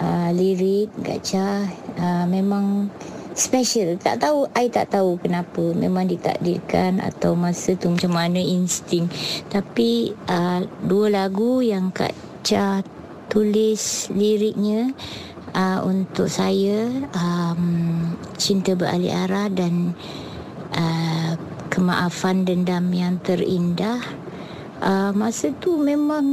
uh, 0.02 0.30
lirik 0.34 0.90
Cha 1.22 1.70
uh, 2.02 2.26
memang 2.26 2.90
special. 3.38 3.96
Tak 4.02 4.20
tahu, 4.26 4.50
I 4.58 4.68
tak 4.68 4.92
tahu 4.92 5.22
kenapa. 5.22 5.72
Memang 5.72 6.10
ditakdirkan 6.10 7.00
atau 7.00 7.38
masa 7.38 7.78
tu 7.78 7.88
macam 7.94 8.18
mana 8.18 8.42
insting. 8.42 9.08
Tapi 9.48 10.12
uh, 10.28 10.66
dua 10.84 11.08
lagu 11.14 11.64
yang 11.64 11.94
Kak 11.94 12.12
Cha 12.44 12.84
tulis 13.32 14.12
liriknya 14.12 14.92
uh, 15.56 15.80
untuk 15.88 16.28
saya 16.28 16.92
um, 17.16 17.64
Cinta 18.36 18.76
Beralih 18.76 19.16
Arah 19.16 19.48
dan 19.48 19.96
uh, 20.76 21.40
Kemaafan 21.72 22.44
Dendam 22.44 22.92
Yang 22.92 23.16
Terindah 23.24 24.04
uh, 24.84 25.12
masa 25.16 25.54
tu 25.64 25.80
memang 25.80 26.26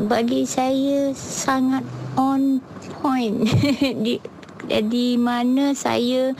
bagi 0.00 0.48
saya 0.48 1.12
sangat 1.12 1.84
on 2.16 2.64
point. 3.00 3.48
Di 4.04 4.20
di 4.62 5.18
mana 5.18 5.74
saya 5.74 6.30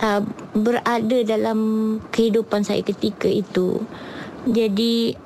uh, 0.00 0.22
berada 0.54 1.18
dalam 1.26 1.58
kehidupan 2.14 2.62
saya 2.62 2.82
ketika 2.86 3.26
itu. 3.26 3.82
Jadi 4.46 5.16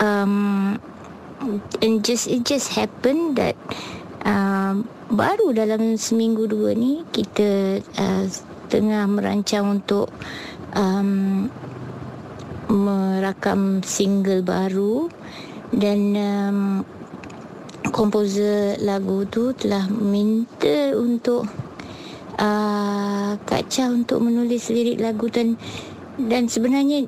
um, 0.00 0.76
and 1.84 2.00
just 2.00 2.28
it 2.28 2.44
just 2.48 2.72
happened 2.72 3.36
that 3.36 3.56
um, 4.24 4.88
baru 5.12 5.52
dalam 5.52 6.00
seminggu 6.00 6.48
dua 6.48 6.72
ni 6.72 7.04
kita 7.12 7.80
uh, 8.00 8.24
tengah 8.70 9.04
merancang 9.10 9.82
untuk 9.82 10.08
um, 10.72 11.50
merakam 12.70 13.84
single 13.84 14.40
baru. 14.40 15.10
Dan 15.70 16.18
um, 16.18 16.58
komposer 18.00 18.80
lagu 18.80 19.28
tu 19.28 19.52
telah 19.52 19.84
minta 19.92 20.96
untuk 20.96 21.44
uh, 22.40 23.36
Kak 23.44 23.68
Cha 23.68 23.92
untuk 23.92 24.24
menulis 24.24 24.72
lirik 24.72 25.04
lagu 25.04 25.28
dan 25.28 25.60
dan 26.16 26.48
sebenarnya 26.48 27.04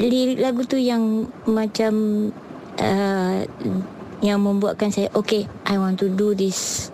lirik 0.00 0.40
lagu 0.40 0.64
tu 0.64 0.80
yang 0.80 1.28
macam 1.44 1.92
uh, 2.80 3.44
yang 4.24 4.40
membuatkan 4.40 4.88
saya 4.88 5.12
okay 5.12 5.44
I 5.68 5.76
want 5.76 6.00
to 6.00 6.08
do 6.08 6.32
this 6.32 6.88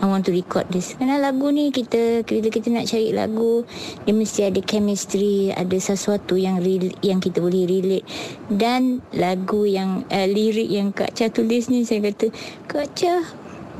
I 0.00 0.08
want 0.08 0.24
to 0.26 0.32
record 0.32 0.64
this. 0.72 0.96
Kerana 0.96 1.20
lagu 1.20 1.52
ni 1.52 1.68
kita 1.68 2.24
Bila 2.24 2.48
kita 2.48 2.72
nak 2.72 2.88
cari 2.88 3.12
lagu 3.12 3.68
Dia 4.08 4.16
mesti 4.16 4.48
ada 4.48 4.60
chemistry 4.64 5.52
Ada 5.52 5.92
sesuatu 5.92 6.40
yang 6.40 6.64
real, 6.64 6.88
yang 7.04 7.20
kita 7.20 7.44
boleh 7.44 7.68
relate. 7.68 8.08
Dan 8.48 9.04
lagu 9.12 9.68
yang 9.68 10.08
uh, 10.08 10.26
Lirik 10.26 10.72
yang 10.72 10.96
Kak 10.96 11.12
Cha 11.12 11.28
tulis 11.28 11.68
ni 11.68 11.84
Saya 11.84 12.00
kata 12.08 12.32
Kak 12.64 12.96
Cha 12.96 13.20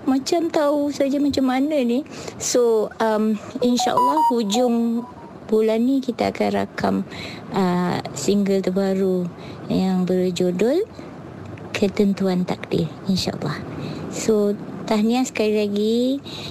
Macam 0.05 0.53
tahu 0.53 0.93
saja 0.93 1.17
macam 1.17 1.49
mana 1.49 1.81
ni. 1.81 2.05
So 2.37 2.93
um, 3.01 3.41
InsyaAllah 3.65 4.21
hujung 4.29 5.09
bulan 5.49 5.89
ni 5.89 6.05
Kita 6.05 6.37
akan 6.37 6.49
rakam 6.53 6.97
uh, 7.57 7.97
Single 8.13 8.61
terbaru 8.61 9.25
Yang 9.73 9.97
berjudul 10.05 10.79
Ketentuan 11.73 12.45
Takdir 12.45 12.93
InsyaAllah. 13.09 13.57
So 14.13 14.53
tahniah 14.91 15.23
sekali 15.23 15.55
lagi 15.55 15.99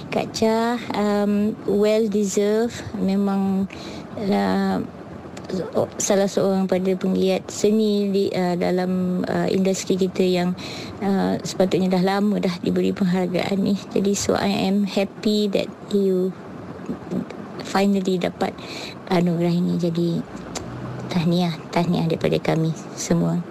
Kak 0.08 0.32
Cha 0.32 0.80
um, 0.96 1.52
well 1.68 2.08
deserved. 2.08 2.80
Memang 2.96 3.68
uh, 4.16 4.80
salah 6.00 6.24
seorang 6.24 6.64
pada 6.64 6.96
penggiat 6.96 7.52
seni 7.52 8.08
di 8.08 8.24
uh, 8.32 8.56
dalam 8.56 9.20
uh, 9.28 9.44
industri 9.52 10.00
kita 10.00 10.24
yang 10.24 10.56
uh, 11.04 11.36
sepatutnya 11.44 11.92
dah 11.92 12.16
lama 12.16 12.40
dah 12.40 12.56
diberi 12.64 12.96
penghargaan 12.96 13.60
ni. 13.60 13.76
Jadi 13.92 14.16
so 14.16 14.32
I 14.32 14.72
am 14.72 14.88
happy 14.88 15.52
that 15.52 15.68
you 15.92 16.32
finally 17.60 18.16
dapat 18.16 18.56
anugerah 19.12 19.52
ini. 19.52 19.76
Jadi 19.76 20.10
tahniah 21.12 21.60
tahniah 21.68 22.08
daripada 22.08 22.40
kami 22.40 22.72
semua 22.96 23.49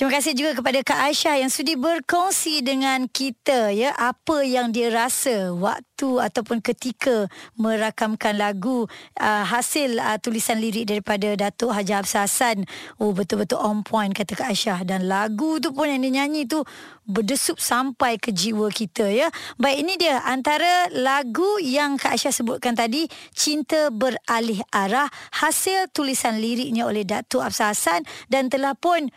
Terima 0.00 0.16
kasih 0.16 0.32
juga 0.32 0.56
kepada 0.56 0.80
Kak 0.80 0.96
Aisyah 1.12 1.44
yang 1.44 1.52
sudi 1.52 1.76
berkongsi 1.76 2.64
dengan 2.64 3.04
kita 3.04 3.68
ya 3.68 3.92
apa 3.92 4.40
yang 4.48 4.72
dia 4.72 4.88
rasa 4.88 5.52
waktu 5.52 6.16
ataupun 6.16 6.64
ketika 6.64 7.28
merakamkan 7.60 8.32
lagu 8.40 8.88
uh, 9.20 9.44
hasil 9.44 10.00
uh, 10.00 10.16
tulisan 10.16 10.56
lirik 10.56 10.88
daripada 10.88 11.36
Datuk 11.36 11.76
Haji 11.76 12.00
Hafsah 12.00 12.24
Hassan. 12.24 12.64
Oh 12.96 13.12
betul-betul 13.12 13.60
on 13.60 13.84
point 13.84 14.16
kata 14.16 14.32
Kak 14.40 14.48
Aisyah 14.48 14.88
dan 14.88 15.04
lagu 15.04 15.60
tu 15.60 15.68
pun 15.76 15.84
yang 15.84 16.00
dia 16.00 16.24
nyanyi 16.24 16.48
tu 16.48 16.64
berdesup 17.04 17.60
sampai 17.60 18.16
ke 18.16 18.32
jiwa 18.32 18.72
kita 18.72 19.04
ya. 19.04 19.28
Baik 19.60 19.84
ini 19.84 20.00
dia 20.00 20.24
antara 20.24 20.88
lagu 20.96 21.60
yang 21.60 22.00
Kak 22.00 22.16
Aisyah 22.16 22.32
sebutkan 22.32 22.72
tadi 22.72 23.04
Cinta 23.36 23.92
Beralih 23.92 24.64
Arah 24.72 25.12
hasil 25.44 25.92
tulisan 25.92 26.40
liriknya 26.40 26.88
oleh 26.88 27.04
Datuk 27.04 27.44
Hafsah 27.44 27.76
Hassan 27.76 28.08
dan 28.32 28.48
telah 28.48 28.72
pun 28.72 29.12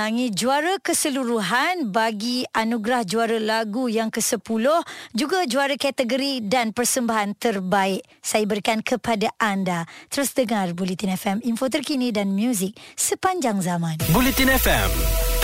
memenangi 0.00 0.32
juara 0.32 0.80
keseluruhan 0.80 1.92
bagi 1.92 2.48
anugerah 2.56 3.04
juara 3.04 3.36
lagu 3.36 3.84
yang 3.84 4.08
ke-10 4.08 4.64
juga 5.12 5.44
juara 5.44 5.76
kategori 5.76 6.40
dan 6.48 6.72
persembahan 6.72 7.36
terbaik. 7.36 8.00
Saya 8.24 8.48
berikan 8.48 8.80
kepada 8.80 9.28
anda. 9.36 9.84
Terus 10.08 10.32
dengar 10.32 10.72
Bulletin 10.72 11.12
FM 11.12 11.44
info 11.44 11.68
terkini 11.68 12.16
dan 12.16 12.32
muzik 12.32 12.72
sepanjang 12.96 13.60
zaman. 13.60 14.00
Bulletin 14.08 14.48
FM 14.56 14.88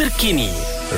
terkini, 0.01 0.49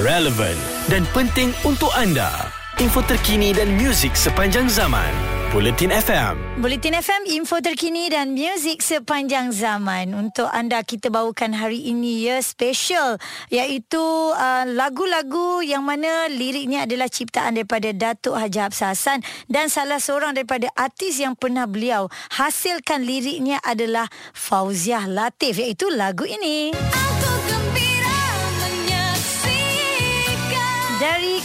relevant 0.07 0.63
dan 0.87 1.03
penting 1.11 1.51
untuk 1.67 1.91
anda. 1.99 2.58
Info 2.79 3.03
terkini 3.03 3.51
dan 3.51 3.75
muzik 3.75 4.15
sepanjang 4.15 4.71
zaman. 4.71 5.11
Bulletin 5.51 5.91
FM. 5.91 6.63
Bulletin 6.63 6.95
FM, 6.95 7.27
info 7.27 7.59
terkini 7.59 8.07
dan 8.07 8.39
muzik 8.39 8.87
sepanjang 8.87 9.51
zaman. 9.51 10.15
Untuk 10.15 10.47
anda 10.47 10.87
kita 10.87 11.11
bawakan 11.11 11.59
hari 11.59 11.91
ini 11.91 12.31
ya 12.31 12.39
special 12.39 13.19
iaitu 13.51 13.99
uh, 14.31 14.63
lagu-lagu 14.63 15.59
yang 15.59 15.83
mana 15.83 16.31
liriknya 16.31 16.87
adalah 16.87 17.11
ciptaan 17.11 17.59
daripada 17.59 17.91
Datuk 17.91 18.39
Haji 18.39 18.71
Hafsah 18.71 18.95
Hassan 18.95 19.27
dan 19.51 19.67
salah 19.67 19.99
seorang 19.99 20.39
daripada 20.39 20.71
artis 20.79 21.19
yang 21.19 21.35
pernah 21.35 21.67
beliau 21.67 22.07
hasilkan 22.39 23.03
liriknya 23.03 23.59
adalah 23.67 24.07
Fauziah 24.31 25.11
Latif 25.11 25.59
iaitu 25.59 25.91
lagu 25.91 26.23
ini. 26.31 26.71
Aku 26.79 27.08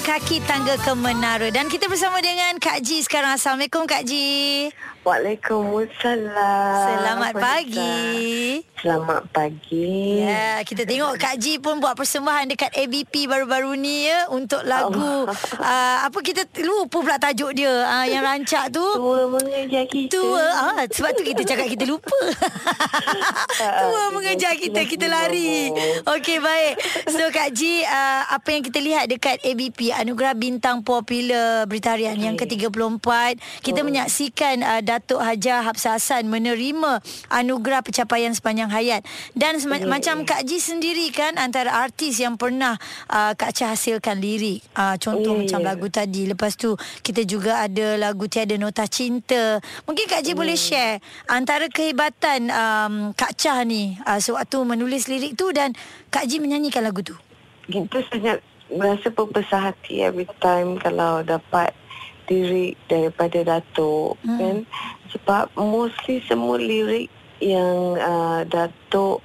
kaki 0.04 0.44
tangga 0.44 0.76
ke 0.76 0.92
menara 1.00 1.48
dan 1.48 1.72
kita 1.72 1.88
bersama 1.88 2.20
dengan 2.20 2.60
Kak 2.60 2.84
Ji 2.84 3.00
sekarang. 3.08 3.40
Assalamualaikum 3.40 3.88
Kak 3.88 4.04
Ji. 4.04 4.68
Waalaikumsalam. 5.04 6.88
Selamat 6.88 7.36
pagi. 7.36 8.64
Selamat 8.80 9.24
pagi. 9.36 10.24
Ya, 10.24 10.60
kita 10.64 10.84
tengok 10.84 11.20
Kak 11.20 11.40
Ji 11.44 11.60
pun 11.60 11.84
buat 11.84 11.96
persembahan 11.96 12.52
dekat 12.52 12.72
ABP 12.72 13.28
baru-baru 13.28 13.80
ni 13.80 14.08
ya 14.08 14.28
untuk 14.28 14.64
lagu 14.64 15.24
uh, 15.28 15.98
apa 16.04 16.20
kita 16.20 16.48
lupa 16.64 17.00
pula 17.00 17.16
tajuk 17.16 17.52
dia 17.52 17.72
uh, 17.72 18.04
yang 18.08 18.24
rancak 18.24 18.72
tu. 18.72 18.84
Tua 18.84 19.28
mengejar 19.28 19.88
kita. 19.88 20.20
Tua. 20.20 20.48
Ah, 20.52 20.84
sebab 20.88 21.16
tu 21.20 21.24
kita 21.24 21.48
cakap 21.48 21.68
kita 21.68 21.84
lupa. 21.84 22.20
Tua 23.88 24.04
mengejar 24.12 24.56
kita 24.56 24.84
kita 24.84 25.08
lari. 25.12 25.72
Okey 26.04 26.44
baik. 26.44 26.74
So 27.12 27.28
Kak 27.32 27.56
Ji 27.56 27.88
uh, 27.88 28.36
apa 28.36 28.48
yang 28.56 28.64
kita 28.68 28.80
lihat 28.84 29.12
dekat 29.12 29.44
ABP 29.48 29.96
Anugerah 29.96 30.36
Bintang 30.36 30.84
Popular 30.84 31.68
Berita 31.72 31.96
Harian 31.96 32.20
okay. 32.20 32.24
yang 32.24 32.36
ke-34 32.36 33.08
kita 33.64 33.80
oh. 33.80 33.88
menyaksikan 33.88 34.60
uh, 34.60 34.82
Datuk 34.94 35.26
Haja 35.26 35.66
Hafsah 35.66 35.98
Hassan 35.98 36.30
menerima 36.30 37.02
anugerah 37.34 37.82
pencapaian 37.82 38.30
sepanjang 38.30 38.70
hayat 38.70 39.02
dan 39.34 39.58
yeah. 39.58 39.90
macam 39.90 40.22
Kak 40.22 40.46
Ji 40.46 40.62
sendiri 40.62 41.10
kan 41.10 41.42
antara 41.42 41.74
artis 41.82 42.22
yang 42.22 42.38
pernah 42.38 42.78
uh, 43.10 43.34
Kak 43.34 43.58
Cha 43.58 43.74
hasilkan 43.74 44.22
lirik 44.22 44.62
uh, 44.78 44.94
contoh 45.02 45.34
yeah. 45.34 45.42
macam 45.50 45.60
lagu 45.66 45.88
tadi 45.90 46.30
lepas 46.30 46.54
tu 46.54 46.78
kita 47.02 47.26
juga 47.26 47.66
ada 47.66 47.98
lagu 47.98 48.30
Tiada 48.30 48.54
Nota 48.62 48.86
Cinta 48.86 49.58
mungkin 49.90 50.06
Kak 50.06 50.22
Ji 50.22 50.34
yeah. 50.34 50.38
boleh 50.38 50.58
share 50.58 51.02
antara 51.26 51.66
kehebatan 51.74 52.54
um, 52.54 52.94
Kak 53.18 53.34
Cha 53.34 53.66
ni 53.66 53.98
uh, 54.06 54.22
sewaktu 54.22 54.62
menulis 54.62 55.10
lirik 55.10 55.34
tu 55.34 55.50
dan 55.50 55.74
Kak 56.14 56.30
Ji 56.30 56.38
menyanyikan 56.38 56.86
lagu 56.86 57.02
tu 57.02 57.18
kita 57.66 58.06
sangat 58.14 58.46
merasa 58.70 59.08
berbesar 59.14 59.74
hati 59.74 60.02
every 60.06 60.28
time 60.42 60.78
kalau 60.82 61.22
dapat 61.22 61.72
lirik 62.30 62.80
daripada 62.88 63.44
Datuk 63.44 64.20
hmm. 64.24 64.38
kan 64.40 64.56
sebab 65.12 65.46
mostly 65.58 66.24
semua 66.26 66.58
lirik 66.58 67.12
yang 67.44 68.00
uh, 68.00 68.42
Datuk 68.48 69.20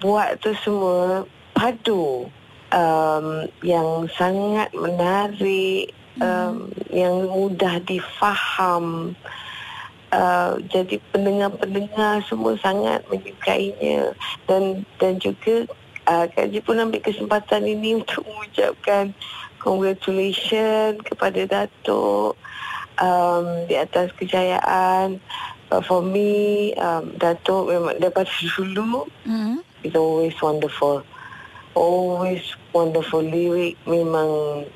buat 0.00 0.40
tu 0.40 0.56
semua 0.64 1.28
padu 1.52 2.30
um, 2.72 3.26
yang 3.60 4.08
sangat 4.16 4.72
menarik 4.72 5.92
hmm. 6.16 6.24
um, 6.24 6.56
yang 6.88 7.28
mudah 7.28 7.78
difaham 7.84 9.14
uh, 10.14 10.56
jadi 10.70 10.98
pendengar-pendengar 11.12 12.22
semua 12.26 12.56
sangat 12.58 13.04
menyukainya 13.12 14.14
dan 14.48 14.82
dan 14.98 15.20
juga 15.20 15.68
uh, 16.10 16.26
Kak 16.30 16.50
Ji 16.50 16.60
pun 16.62 16.80
ambil 16.80 17.02
kesempatan 17.02 17.66
ini 17.66 17.94
untuk 18.00 18.26
mengucapkan 18.26 19.14
congratulations 19.60 20.98
kepada 21.04 21.44
Datuk 21.46 22.34
um, 22.98 23.46
di 23.68 23.76
atas 23.76 24.10
kejayaan. 24.16 25.20
But 25.70 25.86
for 25.86 26.02
me, 26.02 26.72
um, 26.80 27.14
Datuk 27.14 27.70
memang 27.70 28.02
daripada 28.02 28.26
dulu, 28.58 29.06
mm-hmm. 29.28 29.62
it's 29.86 29.94
always 29.94 30.34
wonderful. 30.42 31.06
Always 31.78 32.42
wonderful 32.74 33.22
lyric 33.22 33.78
memang 33.86 34.66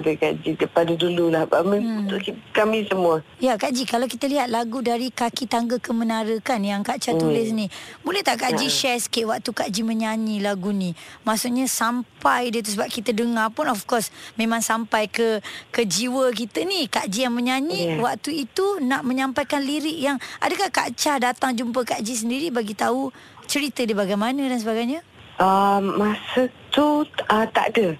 daripada 0.00 0.10
Kak 0.18 0.34
Ji 0.42 0.50
daripada 0.58 0.92
dulu 0.96 1.24
lah 1.30 1.44
hmm. 1.46 2.06
untuk 2.06 2.18
kami 2.50 2.86
semua. 2.88 3.22
Ya 3.38 3.54
Kak 3.54 3.70
Ji 3.76 3.84
kalau 3.86 4.10
kita 4.10 4.26
lihat 4.26 4.50
lagu 4.50 4.82
dari 4.82 5.12
Kaki 5.12 5.46
Tangga 5.46 5.78
ke 5.78 5.90
Menara 5.94 6.34
kan 6.42 6.62
yang 6.64 6.82
Kak 6.82 6.98
Cha 6.98 7.12
hmm. 7.14 7.20
tulis 7.20 7.48
ni. 7.54 7.66
Boleh 8.02 8.24
tak 8.24 8.42
Kak 8.42 8.58
Ji 8.58 8.66
ya. 8.66 8.72
share 8.72 9.00
sikit 9.00 9.30
waktu 9.30 9.50
Kak 9.54 9.70
Ji 9.70 9.86
menyanyi 9.86 10.42
lagu 10.42 10.74
ni? 10.74 10.96
Maksudnya 11.22 11.68
sampai 11.70 12.50
dia 12.50 12.64
tu 12.64 12.74
sebab 12.74 12.88
kita 12.90 13.14
dengar 13.14 13.52
pun 13.54 13.70
of 13.70 13.84
course 13.86 14.10
memang 14.34 14.64
sampai 14.64 15.06
ke 15.06 15.38
ke 15.70 15.86
jiwa 15.86 16.32
kita 16.34 16.66
ni. 16.66 16.90
Kak 16.90 17.06
Ji 17.10 17.26
yang 17.26 17.34
menyanyi 17.36 17.98
yeah. 17.98 18.02
waktu 18.02 18.48
itu 18.48 18.82
nak 18.82 19.06
menyampaikan 19.06 19.62
lirik 19.62 19.98
yang 19.98 20.18
adakah 20.42 20.70
Kak 20.72 20.98
Cha 20.98 21.20
datang 21.20 21.54
jumpa 21.54 21.86
Kak 21.86 22.02
Ji 22.02 22.18
sendiri 22.18 22.50
bagi 22.50 22.74
tahu 22.74 23.14
cerita 23.46 23.84
dia 23.84 23.94
bagaimana 23.94 24.40
dan 24.40 24.58
sebagainya? 24.58 25.00
Uh, 25.34 25.82
masa 25.98 26.46
tu 26.70 27.02
uh, 27.02 27.46
tak 27.50 27.74
ada 27.74 27.98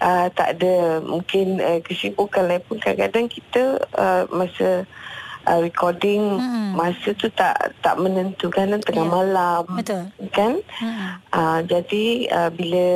uh, 0.00 0.26
tak 0.32 0.58
ada 0.58 1.00
mungkin 1.00 1.60
uh, 1.60 1.80
kesibukan 1.84 2.48
lain 2.48 2.62
pun 2.64 2.80
kadang-kadang 2.80 3.26
kita 3.28 3.80
uh, 3.96 4.24
masa 4.32 4.84
uh, 5.46 5.58
recording 5.62 6.36
hmm. 6.36 6.74
masa 6.74 7.14
tu 7.14 7.30
tak 7.32 7.72
tak 7.80 7.96
menentukan 7.96 8.76
tengah 8.82 9.06
yeah. 9.06 9.14
malam 9.14 9.62
betul 9.78 10.02
kan 10.34 10.60
hmm. 10.82 11.22
uh, 11.32 11.60
jadi 11.64 12.04
uh, 12.34 12.50
bila 12.50 12.88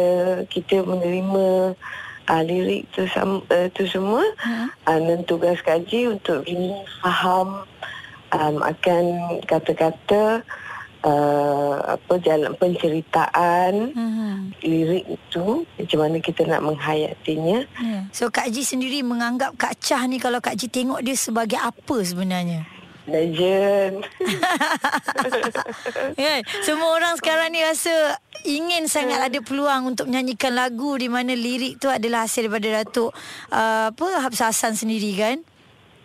kita 0.50 0.82
menerima 0.82 1.74
uh, 2.28 2.42
lirik 2.44 2.90
tu 2.92 3.06
uh, 3.06 3.66
tu 3.72 3.82
semua 3.86 4.22
hmm. 4.42 4.68
uh, 4.86 4.98
dan 4.98 5.20
tugas 5.24 5.62
kaji 5.62 6.10
untuk 6.10 6.44
ini 6.44 6.74
faham 7.00 7.64
um, 8.34 8.56
akan 8.60 9.04
kata-kata 9.46 10.42
uh, 11.04 11.96
apa 11.96 12.14
jalan 12.20 12.52
penceritaan 12.56 13.92
mm-hmm. 13.92 14.32
lirik 14.64 15.04
itu 15.08 15.64
macam 15.64 15.98
mana 15.98 16.16
kita 16.20 16.42
nak 16.44 16.62
menghayatinya. 16.64 17.58
Yeah. 17.80 18.02
So 18.12 18.28
Kak 18.28 18.52
Ji 18.52 18.62
sendiri 18.64 19.00
menganggap 19.00 19.56
Kak 19.56 19.80
Chah 19.80 20.04
ni 20.04 20.20
kalau 20.20 20.38
Kak 20.42 20.56
Ji 20.56 20.68
tengok 20.68 21.00
dia 21.00 21.16
sebagai 21.16 21.60
apa 21.60 21.96
sebenarnya? 22.04 22.68
Legend. 23.10 24.06
yeah. 26.20 26.44
Semua 26.62 26.94
orang 26.94 27.18
sekarang 27.18 27.50
ni 27.50 27.64
rasa 27.64 28.20
ingin 28.46 28.86
sangat 28.86 29.18
ada 29.18 29.38
peluang 29.42 29.96
untuk 29.96 30.06
menyanyikan 30.06 30.54
lagu 30.54 30.94
di 30.94 31.10
mana 31.10 31.34
lirik 31.34 31.82
tu 31.82 31.90
adalah 31.90 32.28
hasil 32.28 32.46
daripada 32.46 32.84
Datuk 32.84 33.10
uh, 33.50 33.90
apa 33.90 34.06
Habs 34.22 34.44
Hassan 34.44 34.78
sendiri 34.78 35.10
kan? 35.18 35.36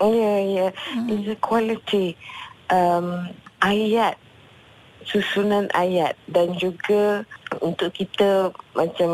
Ya, 0.01 0.07
yeah, 0.09 0.37
ya. 0.39 0.57
Yeah. 0.57 0.71
Mm. 0.97 1.07
It's 1.13 1.27
a 1.31 1.37
quality 1.39 2.17
um, 2.73 3.29
ayat 3.61 4.17
susunan 5.05 5.69
ayat 5.77 6.17
dan 6.25 6.53
juga 6.57 7.23
untuk 7.63 7.93
kita 7.93 8.51
macam 8.75 9.09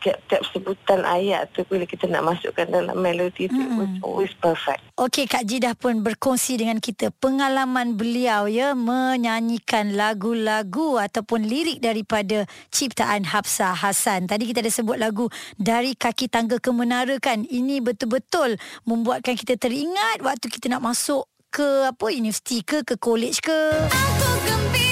tiap-tiap 0.00 0.42
sebutan 0.54 1.04
ayat 1.04 1.50
tu 1.52 1.66
bila 1.68 1.84
kita 1.84 2.08
nak 2.08 2.24
masukkan 2.24 2.64
dalam 2.64 2.96
melodi 2.96 3.50
tu 3.50 3.58
hmm. 3.58 4.00
always 4.00 4.32
perfect. 4.38 4.80
Okey 4.96 5.28
Kak 5.28 5.44
Jidah 5.44 5.76
pun 5.76 6.00
berkongsi 6.00 6.56
dengan 6.56 6.80
kita 6.80 7.12
pengalaman 7.20 7.98
beliau 7.98 8.48
ya 8.48 8.72
menyanyikan 8.72 9.92
lagu-lagu 9.98 10.96
ataupun 10.96 11.44
lirik 11.44 11.84
daripada 11.84 12.48
ciptaan 12.72 13.28
Hafsah 13.28 13.76
Hasan. 13.76 14.30
Tadi 14.30 14.48
kita 14.48 14.64
ada 14.64 14.72
sebut 14.72 14.96
lagu 14.96 15.28
dari 15.60 15.92
kaki 15.92 16.32
tangga 16.32 16.56
ke 16.56 16.70
menara 16.72 17.18
kan. 17.20 17.44
Ini 17.44 17.84
betul-betul 17.84 18.56
membuatkan 18.88 19.36
kita 19.36 19.60
teringat 19.60 20.24
waktu 20.24 20.48
kita 20.48 20.72
nak 20.72 20.86
masuk 20.86 21.28
ke 21.52 21.88
apa 21.88 22.12
universiti 22.12 22.64
ke 22.64 22.84
ke 22.84 22.96
college 22.96 23.44
ke. 23.44 23.58
Aku 23.88 24.30
gembira 24.44 24.85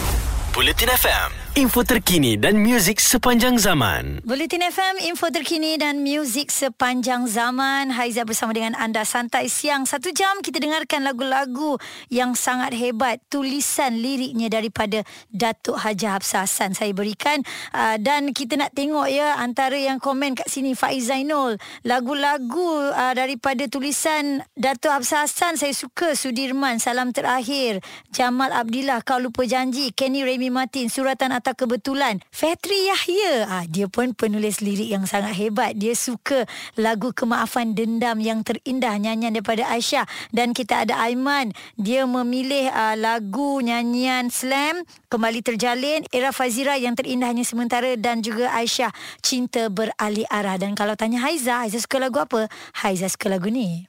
Bulletin 0.55 0.95
FM 0.95 1.44
info 1.55 1.87
terkini 1.87 2.35
dan 2.35 2.59
muzik 2.59 2.99
sepanjang 2.99 3.55
zaman. 3.63 4.19
Bulletin 4.27 4.59
FM, 4.75 5.07
info 5.07 5.31
terkini 5.31 5.79
dan 5.79 6.03
muzik 6.03 6.51
sepanjang 6.51 7.31
zaman. 7.31 7.95
Haiza 7.95 8.27
bersama 8.27 8.51
dengan 8.51 8.75
anda 8.75 9.07
santai 9.07 9.47
siang. 9.47 9.87
Satu 9.87 10.11
jam 10.11 10.43
kita 10.43 10.59
dengarkan 10.59 11.07
lagu-lagu 11.07 11.79
yang 12.11 12.35
sangat 12.35 12.75
hebat. 12.75 13.23
Tulisan 13.31 14.03
liriknya 14.03 14.51
daripada 14.51 15.07
Datuk 15.31 15.79
Haji 15.79 16.07
Hafsah 16.11 16.43
Hassan 16.43 16.75
saya 16.75 16.91
berikan. 16.91 17.39
Uh, 17.71 18.03
dan 18.03 18.35
kita 18.35 18.59
nak 18.59 18.75
tengok 18.75 19.07
ya 19.07 19.39
antara 19.39 19.79
yang 19.79 20.03
komen 20.03 20.35
kat 20.35 20.51
sini 20.51 20.75
Faiz 20.75 21.07
Zainul. 21.07 21.55
Lagu-lagu 21.87 22.91
uh, 22.91 23.15
daripada 23.15 23.71
tulisan 23.71 24.43
Datuk 24.59 24.91
Hafsah 24.91 25.31
Hassan 25.31 25.55
saya 25.55 25.71
suka. 25.71 26.19
Sudirman, 26.19 26.83
Salam 26.83 27.15
Terakhir. 27.15 27.79
Jamal 28.11 28.51
Abdillah, 28.51 29.07
Kau 29.07 29.23
Lupa 29.23 29.47
Janji. 29.47 29.95
Kenny 29.95 30.27
Remy 30.27 30.51
Martin, 30.51 30.91
Suratan 30.91 31.31
atau 31.45 31.53
kebetulan. 31.53 32.25
Fetri 32.33 32.89
Yahya. 32.89 33.45
Ah 33.45 33.65
dia 33.69 33.85
pun 33.85 34.17
penulis 34.17 34.65
lirik 34.65 34.89
yang 34.89 35.05
sangat 35.05 35.37
hebat. 35.37 35.77
Dia 35.77 35.93
suka 35.93 36.49
lagu 36.81 37.13
kemaafan 37.13 37.77
dendam 37.77 38.17
yang 38.25 38.41
terindah 38.41 38.97
nyanyian 38.97 39.37
daripada 39.37 39.69
Aisyah. 39.69 40.09
Dan 40.33 40.57
kita 40.57 40.89
ada 40.89 40.97
Aiman. 41.05 41.53
Dia 41.77 42.09
memilih 42.09 42.73
uh, 42.73 42.97
lagu 42.97 43.61
nyanyian 43.61 44.33
slam 44.33 44.89
kembali 45.13 45.45
terjalin 45.45 46.09
era 46.09 46.33
Fazira 46.33 46.81
yang 46.81 46.97
terindahnya 46.97 47.45
sementara 47.45 47.93
dan 48.01 48.25
juga 48.25 48.49
Aisyah 48.57 48.89
cinta 49.21 49.69
beralih 49.69 50.25
arah. 50.33 50.57
Dan 50.57 50.73
kalau 50.73 50.97
tanya 50.97 51.21
Haiza 51.21 51.61
Haiza 51.61 51.85
suka 51.85 52.01
lagu 52.01 52.17
apa? 52.17 52.49
Haiza 52.73 53.13
suka 53.13 53.29
lagu 53.29 53.53
ni 53.53 53.85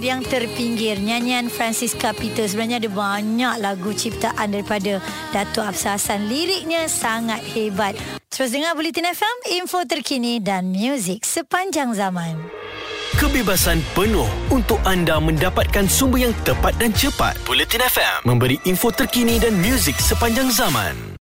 yang 0.00 0.24
terpinggir. 0.24 0.96
Nyanyian 0.96 1.52
Francisca 1.52 2.16
Peter 2.16 2.48
sebenarnya 2.48 2.80
ada 2.80 2.88
banyak 2.88 3.54
lagu 3.60 3.92
ciptaan 3.92 4.48
daripada 4.48 5.04
Datuk 5.36 5.68
Afsah 5.68 6.00
Hassan. 6.00 6.32
Liriknya 6.32 6.88
sangat 6.88 7.44
hebat. 7.52 8.00
Terus 8.32 8.48
dengar 8.56 8.72
Bulletin 8.72 9.12
FM 9.12 9.36
info 9.60 9.84
terkini 9.84 10.40
dan 10.40 10.72
muzik 10.72 11.28
sepanjang 11.28 11.92
zaman. 11.92 12.40
Kebebasan 13.20 13.84
penuh 13.92 14.24
untuk 14.48 14.80
anda 14.88 15.20
mendapatkan 15.20 15.84
sumber 15.84 16.24
yang 16.24 16.34
tepat 16.48 16.72
dan 16.80 16.96
cepat. 16.96 17.36
Bulletin 17.44 17.84
FM 17.84 18.24
memberi 18.24 18.56
info 18.64 18.88
terkini 18.88 19.36
dan 19.36 19.52
muzik 19.60 20.00
sepanjang 20.00 20.48
zaman. 20.48 21.11